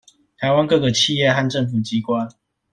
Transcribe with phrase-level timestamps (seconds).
[0.39, 2.27] 台灣各個企業和政府機關